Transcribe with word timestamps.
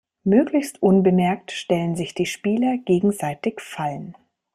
Möglichst 0.23 0.81
unbemerkt 0.81 1.51
stellen 1.51 1.95
sich 1.95 2.15
die 2.15 2.25
Spieler 2.25 2.79
gegenseitig 2.79 3.59
Fallen. 3.61 4.15